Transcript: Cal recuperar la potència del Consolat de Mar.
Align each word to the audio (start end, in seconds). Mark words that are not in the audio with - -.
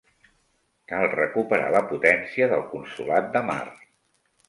Cal 0.91 1.05
recuperar 1.11 1.69
la 1.77 1.83
potència 1.93 2.51
del 2.57 2.67
Consolat 2.75 3.33
de 3.39 3.47
Mar. 3.53 3.65